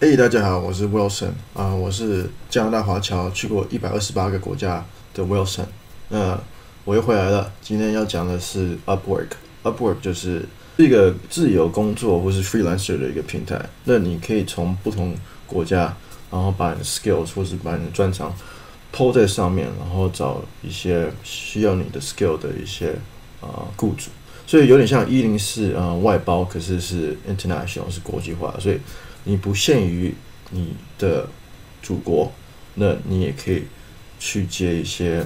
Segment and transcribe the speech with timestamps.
[0.00, 5.66] 嘿，hey, 大家好，我是 Wilson 啊，我是加拿大华侨，去过一百二十八个国家的 Wilson。
[6.08, 6.38] 那
[6.84, 9.30] 我又回来了，今天要讲的是 Upwork。
[9.64, 13.60] Upwork 就是一个自由工作或是 freelancer 的一个平台。
[13.82, 15.16] 那你可以从不同
[15.48, 15.96] 国家，
[16.30, 18.32] 然后把你的 skills 或是把你的专长
[18.92, 22.94] 抛在上面，然后找一些需要你的 skill 的一些
[23.40, 24.10] 啊雇主。
[24.48, 28.80] 所以有点像一零四啊外包，可是是 international 是国际化，所以。
[29.24, 30.14] 你不限于
[30.52, 31.28] 你的
[31.82, 32.32] 祖国，
[32.76, 33.64] 那你也可以
[34.18, 35.22] 去接一些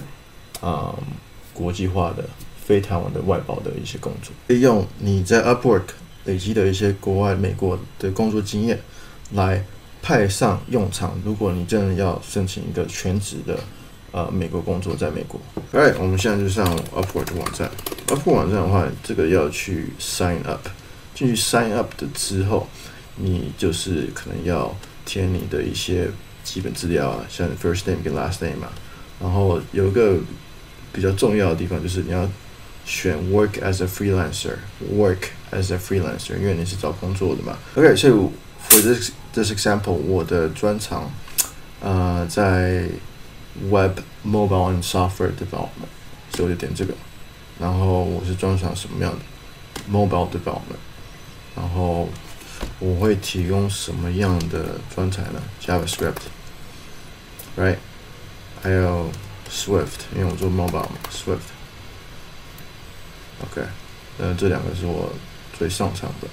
[0.61, 0.93] 啊、
[1.53, 2.25] 国际化的
[2.65, 5.83] 非台湾的外包的一些工作，利用你在 Upwork
[6.25, 8.81] 累积的一些国外美国的工作经验
[9.35, 9.65] 来
[10.01, 11.21] 派上用场。
[11.25, 13.61] 如果你真的要申请一个全职的
[14.13, 15.41] 呃美国工作，在美国
[15.73, 17.71] ，Alright，我们现在就上 Upwork 的网站。
[18.07, 20.69] Upwork 网站的话，这个要去 sign up，
[21.15, 22.69] 进去 sign up 的之后。
[23.17, 26.09] 你就是可能要填你的一些
[26.43, 28.69] 基本资料啊，像 first name 跟 last name 嘛。
[29.21, 30.17] 然后有一个
[30.95, 32.27] 比较重要的地方就是你要
[32.87, 35.19] 选 work as a freelancer，work
[35.51, 37.59] as a freelancer，因为你是找工作的嘛。
[37.75, 38.13] OK，所以
[38.67, 41.13] for this this example，我的专长
[41.83, 42.89] 呃在
[43.70, 45.92] web mobile and software development，
[46.32, 46.94] 所以我就点这个。
[47.60, 49.20] 然后我是专长什么样的
[49.92, 50.82] mobile development，
[51.56, 52.10] 然后。
[52.80, 55.40] 我会提供什么样的专才呢？
[55.64, 57.78] JavaScript，right，
[58.64, 59.12] 还有
[59.48, 63.62] Swift，因为我做 mobile 嘛，Swift。OK，
[64.18, 65.14] 那这两个是我
[65.56, 66.28] 最擅长的。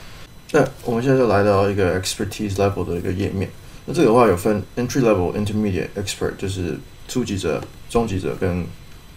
[0.53, 3.51] 那我们现在就来到一个 expertise level 的一个页面。
[3.90, 7.60] 那这个的话有分 entry level、intermediate、expert，就是初级者、
[7.90, 8.64] 中级者跟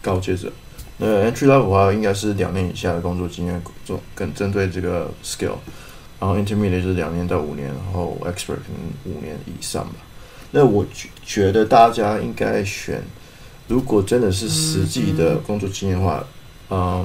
[0.00, 0.50] 高阶者。
[0.96, 5.56] 那 entry level 的话应该是两年以下的工作经验，做更针对这个 skill。
[6.18, 9.96] 然后 intermediate 就是两年到五年，然后 expert 可能五年以上吧。
[10.52, 10.86] 那我
[11.22, 13.02] 觉得大家应该选，
[13.68, 16.24] 如果真的是实际的工作经验的话，
[16.70, 17.04] 嗯，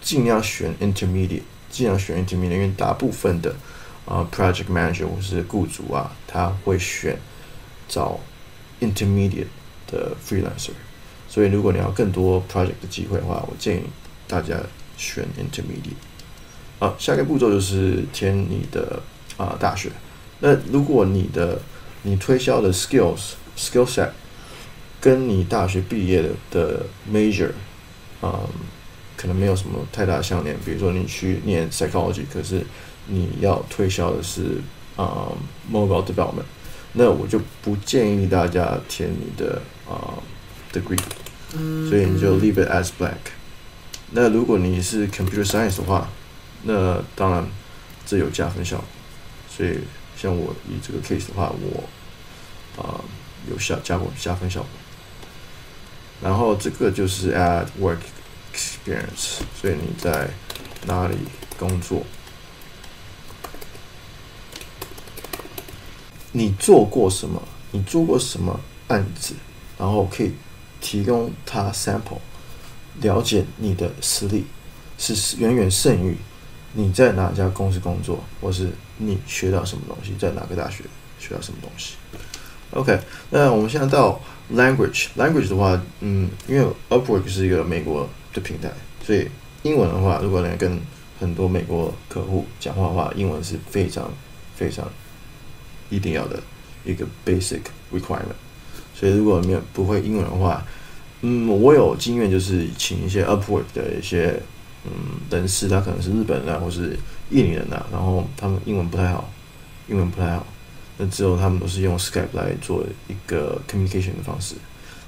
[0.00, 3.56] 尽量选 intermediate，尽量选 intermediate，因为大部分的
[4.10, 7.16] 啊 project manager 或是雇主啊，他会选
[7.88, 8.18] 找
[8.80, 9.46] intermediate
[9.86, 10.72] 的 freelancer。
[11.28, 13.84] 所以如果你要更多 project 的机会的话，我建议
[14.26, 14.56] 大家
[14.96, 15.94] 选 intermediate。
[16.80, 19.00] 好，下一个步骤就是填你的
[19.36, 19.90] 啊大学。
[20.40, 21.60] 那如果你的
[22.02, 24.10] 你推销的 skills skill set
[25.00, 27.50] 跟你大学毕业的的 major
[28.20, 28.48] 啊、嗯，
[29.16, 30.56] 可能没有什么太大相连。
[30.64, 32.64] 比如说你去念 psychology，可是
[33.06, 34.60] 你要推销的是
[34.96, 35.38] 啊、嗯、
[35.72, 36.44] mobile development，
[36.92, 40.14] 那我就不建议大家填你的啊
[40.72, 40.98] degree，
[41.88, 43.32] 所以你就 leave it as blank。
[44.12, 46.08] 那如果你是 computer science 的话，
[46.64, 47.46] 那当然，
[48.04, 48.82] 这有加分效，
[49.48, 49.78] 所以
[50.16, 51.84] 像我以这个 case 的话，我
[52.80, 53.04] 啊、呃、
[53.50, 54.68] 有效加过加分效果。
[56.22, 57.98] 然后这个就是 add work
[58.54, 60.28] experience，所以你在
[60.86, 61.16] 哪里
[61.58, 62.02] 工作，
[66.32, 67.42] 你做过什么，
[67.72, 68.58] 你做过什么
[68.88, 69.34] 案子，
[69.78, 70.32] 然后可以
[70.80, 72.18] 提供他 sample，
[73.00, 74.44] 了解你的实力
[74.98, 76.16] 是远远胜于。
[76.72, 80.84] 你在哪家公司工作，或是你学到什么东西，在哪个大学
[81.18, 81.94] 学到什么东西
[82.70, 82.96] ？OK，
[83.30, 84.20] 那我们现在到
[84.54, 85.08] language。
[85.16, 88.70] language 的话，嗯，因为 Upwork 是一个美国的平台，
[89.04, 89.28] 所以
[89.64, 90.80] 英文的话，如果你跟
[91.18, 94.08] 很多美国客户讲话的话，英文是非常
[94.54, 94.88] 非常
[95.90, 96.42] 一定要的
[96.84, 97.60] 一个 basic
[97.92, 98.38] requirement。
[98.94, 100.64] 所以如果你不会英文的话，
[101.20, 104.40] 嗯，我有经验，就是请一些 Upwork 的一些。
[104.82, 109.30] 嗯，人士他可能是日本人啊，或是印尼人啊，然后他们英文不太好，
[109.88, 110.46] 英文不太好，
[110.96, 114.54] 那之后他们都是用 Skype 来做一个 communication 的方式。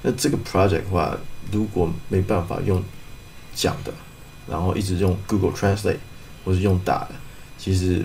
[0.02, 1.16] 那这个 project 的话，
[1.50, 2.84] 如果没办法用
[3.54, 3.94] 讲的，
[4.46, 5.96] 然后一直用 Google Translate
[6.44, 7.12] 或是用打的，
[7.56, 8.04] 其实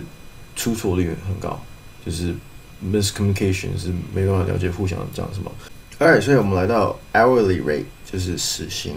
[0.56, 1.60] 出错率很高，
[2.02, 2.34] 就是
[2.84, 5.50] miscommunication 是没办法了解互相讲什么。
[5.98, 8.94] Alright，所以我们来到 hourly rate，就是时薪。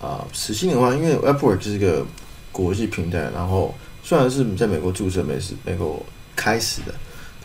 [0.00, 2.04] 啊，时薪的话，因为 Upwork 是一个
[2.52, 6.04] 国际平台，然后虽然是在美国注册、美是美国
[6.36, 6.94] 开始的，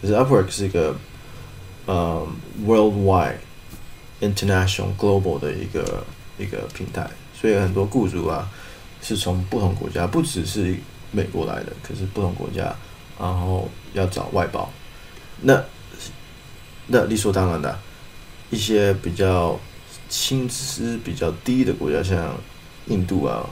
[0.01, 0.93] 可是 Upwork 是一个
[1.85, 2.27] 呃、
[2.65, 3.35] worldwide
[4.19, 6.03] international global 的一个
[6.37, 8.49] 一个平台，所以很多雇主啊
[9.01, 10.75] 是从不同国家，不只是
[11.11, 12.75] 美国来的，可是不同国家，
[13.17, 14.69] 然后要找外包，
[15.41, 15.63] 那
[16.87, 17.79] 那理所当然的
[18.49, 19.59] 一些比较。
[20.11, 22.35] 薪资比较低的国家，像
[22.87, 23.47] 印度啊、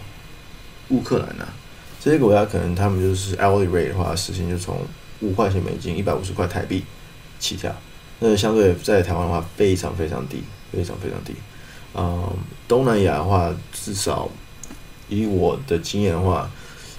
[0.90, 1.54] 乌克兰啊
[2.02, 4.82] 这些国家，可能他们就是 hourly rate 的话，时薪就从
[5.20, 6.84] 五块钱美金，一百五十块台币
[7.38, 7.72] 起跳。
[8.18, 10.42] 那相对在台湾的话，非常非常低，
[10.72, 11.36] 非常非常低。
[11.94, 12.28] 嗯，
[12.68, 14.28] 东南亚的话，至少
[15.08, 16.50] 以我的经验的话，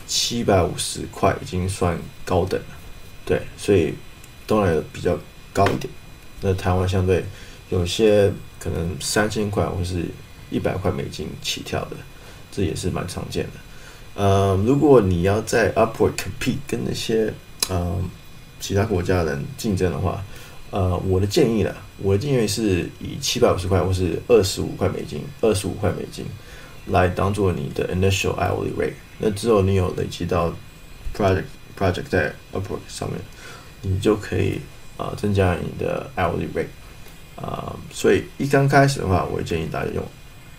[0.07, 2.77] 七百五十块已经算高等了。
[3.25, 3.95] 对，所以
[4.49, 5.17] 东南亚比较
[5.53, 5.89] 高一点。
[6.41, 7.25] 那台湾相对
[7.69, 10.07] 有些可能三千块或是
[10.51, 11.97] 一百块美金起跳的，
[12.51, 13.51] 这也是蛮常见的。
[14.15, 17.33] 呃、如果你要在 upward compete 跟那些
[17.71, 18.11] 嗯
[18.59, 20.25] 其他国家人竞争的话，
[20.71, 26.25] 呃，我的建议呢，我的建议是以七百五十块或是二十五块美金，二十五块美金
[26.87, 28.95] 来当做你的 initial hourly rate。
[29.19, 30.53] 那之后你有累积到
[31.17, 31.45] project
[31.79, 33.21] project 在 upward 上面，
[33.83, 34.61] 你就可以、
[34.97, 36.67] 呃、增加你的 hourly rate。
[37.37, 40.05] 啊、呃，所以一刚开始的话，我建议大家用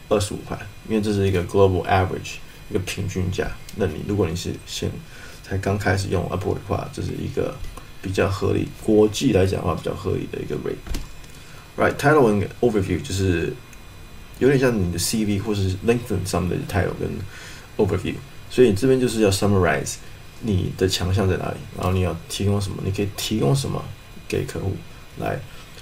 [0.09, 0.57] 二十五块，
[0.87, 2.35] 因为这是一个 global average
[2.69, 3.51] 一个平均价。
[3.75, 4.89] 那你如果你是先
[5.43, 7.55] 才刚开始用 Upwork 的话，这是一个。
[8.01, 10.77] 比较合理，国际来讲的话比较合理的一个 rate。
[11.77, 13.53] Right，title and overview 就是
[14.37, 17.09] 有点像你的 CV 或是 LinkedIn 上面的 title 跟
[17.75, 18.13] overview，
[18.49, 19.95] 所以这边就是要 summarize
[20.41, 23.83] 你的强项在哪里，然后你要提供什么，你可以提供什么
[24.27, 24.73] 给客户
[25.17, 25.39] 来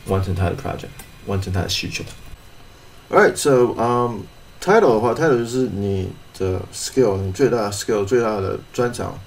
[0.08, 0.90] 完成他的 project，
[1.26, 2.04] 完成他的需求。
[3.10, 4.22] Alright，so um
[4.62, 9.18] title 的话，title 就是你的 skill，你最大的 skill 最大的专长，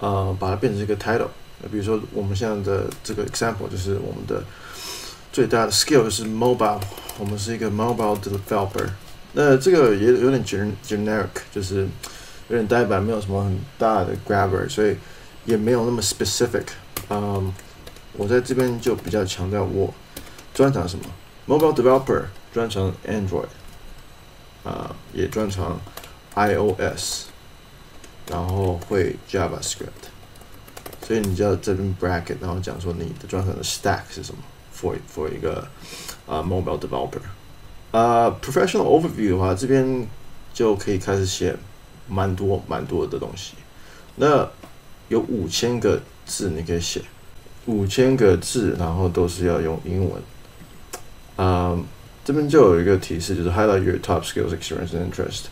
[0.00, 1.28] 呃，把它变成一个 title。
[1.70, 4.42] 比如说，我们现在的这个 example 就是我们的
[5.32, 6.80] 最大的 skill 是 mobile，
[7.18, 8.86] 我们是一个 mobile developer。
[9.32, 11.86] 那这个也有点 generic，就是
[12.48, 14.96] 有点呆板，没有什么很大的 grabber，所以
[15.44, 16.66] 也没有那么 specific。
[17.08, 17.52] 嗯，
[18.12, 19.92] 我在这边就比较强调我
[20.52, 21.04] 专长什么
[21.46, 23.48] ，mobile developer 专长 Android，
[24.62, 25.80] 啊，也专长
[26.34, 27.24] iOS，
[28.28, 30.12] 然后会 JavaScript。
[31.06, 34.40] 所以你就要这边 bracket，然后讲说你的专长的 stack 是什么
[34.74, 35.66] ，for for 一个
[36.26, 37.20] 啊、mobile developer，
[37.90, 40.08] 啊、professional overview 的话，这边
[40.54, 41.54] 就可以开始写
[42.08, 43.54] 蛮多蛮多的东西。
[44.16, 44.48] 那
[45.08, 47.02] 有五千个字你可以写，
[47.66, 50.22] 五千个字，然后都是要用英文。
[51.36, 51.76] 啊、
[52.24, 55.44] 这边就有一个提示，就是 highlight your top skills, experience and interest。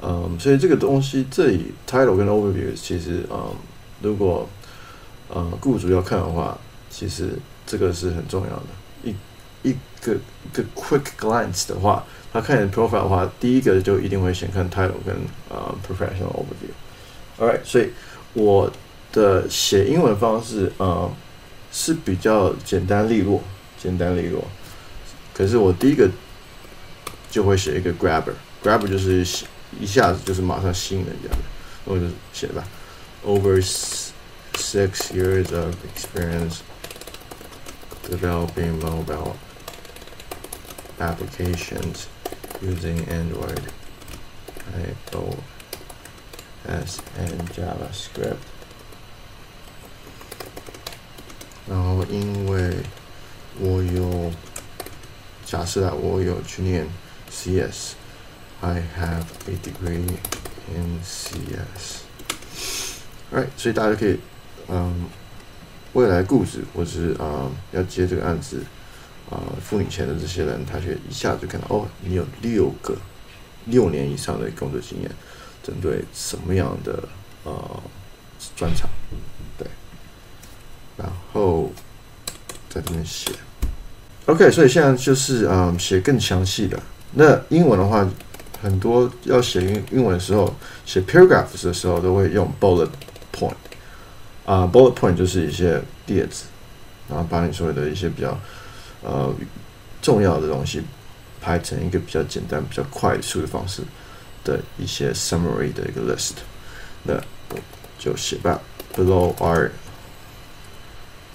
[0.00, 3.50] 嗯，所以这个东西这里 title 跟 overview 其实嗯，
[4.00, 4.48] 如果
[5.28, 6.56] 呃，雇主要看的话，
[6.88, 8.64] 其实这个是很重要的。
[9.04, 9.14] 一
[9.62, 15.16] 一个一个 quick glance 的话，他看你的 profile 的话，第一个就一定会先看 title 跟
[15.48, 16.72] 呃 professional overview。
[17.38, 17.90] Alright，所以
[18.34, 18.70] 我
[19.12, 21.10] 的写英文方式呃
[21.72, 23.42] 是比较简单利落，
[23.82, 24.44] 简单利落。
[25.34, 26.08] 可是我第一个
[27.30, 29.26] 就会写一个 grabber，grabber 就是
[29.80, 31.38] 一下子就是马上吸引人家的，
[31.84, 32.64] 我就写吧
[33.24, 33.62] ，over。
[34.54, 36.62] Six years of experience
[38.10, 39.34] developing mobile
[40.99, 42.07] applications
[42.61, 43.61] using Android,
[46.65, 48.37] iOS, and JavaScript.
[51.67, 52.75] 然后，因为
[53.59, 54.31] 我有
[55.45, 56.87] 假设啊，我有去念
[57.31, 57.93] CS,
[58.61, 60.17] I have a degree
[60.73, 62.03] in CS.
[63.31, 64.19] Right，所以大家可以。
[64.69, 65.09] 嗯，
[65.91, 68.63] 未来雇主或是啊、嗯、要接这个案子
[69.30, 72.96] 啊、呃、付你钱的这些人，他却一下子就看到哦，你有六个
[73.66, 75.10] 六年以上的工作经验，
[75.62, 77.02] 针对什么样的
[77.44, 77.82] 呃
[78.56, 78.88] 专场，
[79.58, 79.66] 对，
[80.96, 81.70] 然后
[82.68, 83.30] 在这边写
[84.26, 86.80] ，OK，所以现在就是、嗯、写更详细的。
[87.12, 88.08] 那英文的话，
[88.62, 90.54] 很多要写英英文的时候，
[90.84, 92.90] 写 paragraphs 的时候都会用 bullet
[93.32, 93.54] point。
[94.44, 96.44] 啊、，bullet point 就是一些列子，
[97.06, 98.38] 然后把你所有的一些比较
[99.01, 99.33] 呃
[100.01, 100.81] 重要的东西
[101.41, 103.81] 排成一个比较简单、比较快速的方式
[104.43, 106.33] 的一些 summary 的一个 list。
[107.03, 107.15] 那
[107.49, 107.59] 我
[107.99, 108.61] 就写吧，
[108.95, 109.71] Below are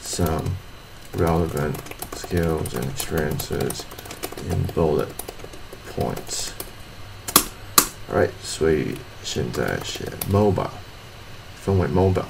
[0.02, 0.52] some
[1.16, 1.75] relevant
[2.14, 3.82] skills and experiences
[4.50, 5.08] in bullet
[5.94, 6.50] points.
[8.10, 10.70] Alright，所以现在写 mobile，
[11.62, 12.25] 分为 mobile。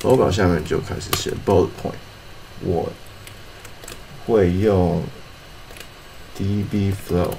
[0.00, 1.94] 手稿下面就开始写 bullet point。
[2.60, 2.92] 我
[4.26, 5.04] 会用
[6.38, 7.34] Dbflow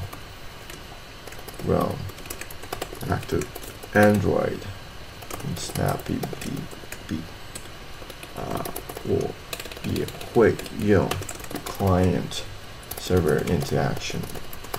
[1.67, 1.95] run
[3.09, 3.45] active
[3.93, 4.59] Android
[5.55, 7.19] SnappyDB
[8.35, 8.65] 啊，
[9.05, 9.31] 我
[9.83, 11.09] 也会用
[11.65, 12.41] client
[12.99, 14.19] server interaction，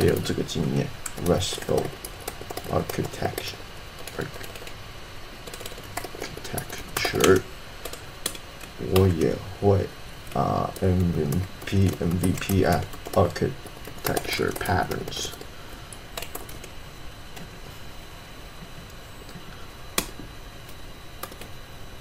[0.00, 0.86] 也有这个经验
[1.26, 1.84] RESTful
[2.70, 3.56] architecture
[7.02, 7.42] architecture。
[8.94, 9.86] 我也会
[10.34, 11.26] 啊，MVP
[11.66, 15.30] MVP App Architecture Patterns。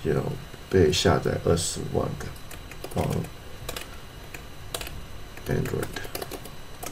[0.02, 0.32] 有。
[0.72, 2.26] 被下载二十万个，
[2.94, 3.24] on
[5.48, 5.84] Android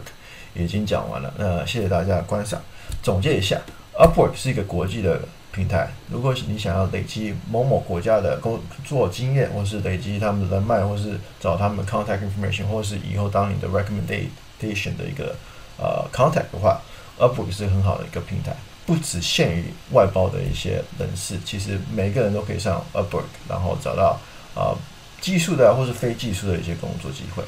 [0.52, 2.60] 已经讲完了，那谢谢大家的观赏。
[3.02, 3.58] 总结一下
[3.94, 5.18] ，Upwork 是一个国际的
[5.50, 5.88] 平台。
[6.10, 15.34] 如果你想要累积某某国家的工作经验，或是累积他们的人脉，或是找他们 contact information，或是以后当你的 recommendation 的一个
[15.78, 16.82] 呃 contact 的话
[17.18, 18.54] ，Upwork 是很好的一个平台，
[18.86, 24.18] 不只限于外包的一些人士，其实每个人都可以上 Upwork，然后找到
[24.54, 24.78] 啊、呃、
[25.20, 27.42] 技术的或是非技术的一些工作机会。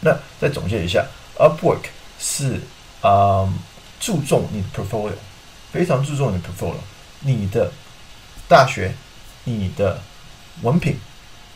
[0.00, 1.06] 那再总结一下
[1.38, 1.86] ，Upwork。
[2.22, 2.60] 是
[3.00, 3.50] 啊、
[3.98, 5.14] 注重你的 portfolio，
[5.72, 6.74] 非常注重你的 portfolio。
[7.20, 7.72] 你的
[8.46, 8.92] 大学、
[9.44, 9.98] 你的
[10.60, 10.94] 文凭，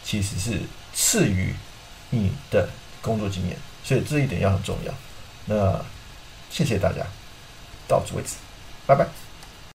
[0.03, 0.59] 其实是
[0.95, 1.55] 次于
[2.09, 2.67] 你的
[3.03, 4.95] 工作经验，所以这一点要很重要。
[5.45, 5.79] 那
[6.49, 7.05] 谢谢大家，
[7.87, 8.37] 到此为止，
[8.87, 9.24] 拜拜。